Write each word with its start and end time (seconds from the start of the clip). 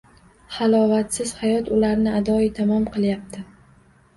Halovatsiz 0.53 1.33
hayot 1.41 1.69
ularni 1.77 2.15
adoyi 2.21 2.51
tamom 2.61 2.89
qilyapti 2.97 3.45